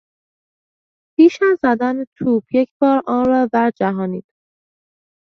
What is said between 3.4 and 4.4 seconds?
ورجهانید.